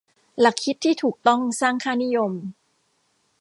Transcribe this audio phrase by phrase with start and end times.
[0.39, 2.31] หลักคิดที่ถูกต้องสร้างค่านิยม